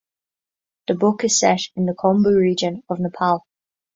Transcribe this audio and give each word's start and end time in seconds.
The 0.87 0.95
book 0.95 1.23
is 1.25 1.39
set 1.39 1.59
in 1.75 1.85
the 1.85 1.93
Khumbu 1.93 2.35
region 2.35 2.81
of 2.89 2.99
Nepal. 2.99 3.43